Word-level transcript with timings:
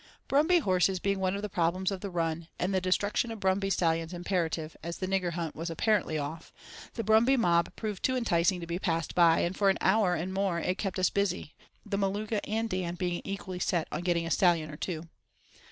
Brumby 0.27 0.57
horses 0.59 0.99
being 0.99 1.19
one 1.19 1.35
of 1.35 1.43
the 1.43 1.47
problems 1.47 1.91
of 1.91 2.01
the 2.01 2.09
run, 2.09 2.47
and 2.57 2.73
the 2.73 2.81
destruction 2.81 3.29
of 3.29 3.39
brumby 3.39 3.69
stallions 3.69 4.13
imperative, 4.13 4.75
as 4.81 4.97
the 4.97 5.05
nigger 5.07 5.33
hunt 5.33 5.55
was 5.55 5.69
apparently 5.69 6.17
off, 6.17 6.51
the 6.95 7.03
brumby 7.03 7.37
mob 7.37 7.75
proved 7.75 8.01
too 8.01 8.15
enticing 8.15 8.59
to 8.61 8.65
be 8.65 8.79
passed 8.79 9.13
by, 9.13 9.41
and 9.41 9.55
for 9.55 9.69
an 9.69 9.77
hour 9.79 10.15
and 10.15 10.33
more 10.33 10.57
it 10.59 10.79
kept 10.79 10.97
us 10.97 11.11
busy, 11.11 11.53
the 11.85 11.97
Maluka 11.99 12.39
and 12.47 12.67
Dan 12.67 12.95
being 12.95 13.21
equally 13.23 13.59
"set 13.59 13.87
on 13.91 14.01
getting 14.01 14.25
a 14.25 14.31
stallion 14.31 14.71
or 14.71 14.77
two." 14.77 15.07